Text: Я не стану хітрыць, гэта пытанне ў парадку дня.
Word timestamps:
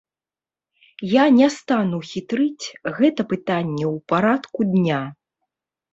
Я 1.21 1.25
не 1.39 1.47
стану 1.57 1.99
хітрыць, 2.13 2.65
гэта 2.97 3.21
пытанне 3.35 3.85
ў 3.93 3.95
парадку 4.15 4.59
дня. 4.75 5.03